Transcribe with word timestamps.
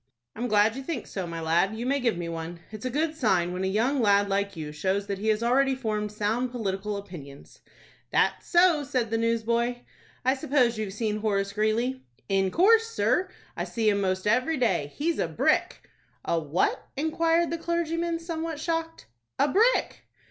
"I'm 0.35 0.47
glad 0.47 0.75
you 0.75 0.81
think 0.81 1.05
so, 1.05 1.27
my 1.27 1.39
lad. 1.41 1.75
You 1.77 1.85
may 1.85 1.99
give 1.99 2.17
me 2.17 2.27
one. 2.27 2.59
It's 2.71 2.85
a 2.87 2.89
good 2.89 3.13
sign 3.15 3.53
when 3.53 3.63
a 3.63 3.67
young 3.67 4.01
lad 4.01 4.29
like 4.29 4.55
you 4.57 4.71
shows 4.71 5.05
that 5.05 5.19
he 5.19 5.27
has 5.27 5.43
already 5.43 5.75
formed 5.75 6.11
sound 6.11 6.49
political 6.49 6.97
opinions." 6.97 7.61
"That's 8.09 8.47
so," 8.47 8.83
said 8.83 9.11
the 9.11 9.19
newsboy. 9.19 9.81
"I 10.25 10.33
suppose 10.33 10.79
you've 10.79 10.93
seen 10.93 11.17
Horace 11.17 11.53
Greeley?" 11.53 12.01
"In 12.27 12.49
course, 12.49 12.87
sir, 12.87 13.29
I 13.55 13.63
see 13.65 13.89
him 13.89 14.01
most 14.01 14.25
every 14.25 14.57
day. 14.57 14.91
He's 14.95 15.19
a 15.19 15.27
brick!" 15.27 15.87
"A 16.25 16.39
what?" 16.39 16.83
inquired 16.97 17.51
the 17.51 17.59
clergyman, 17.59 18.17
somewhat 18.17 18.59
shocked. 18.59 19.05
"A 19.37 19.47
brick!" 19.47 20.07